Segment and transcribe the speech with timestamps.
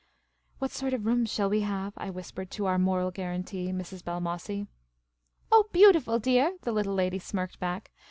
[0.57, 4.01] "What sort of rooms shall we have?" I whispered to our moral guarantee, Mrs.
[4.03, 4.65] Balmossie."
[5.51, 7.91] Oh, beautiful, dear," the little lady smirked back.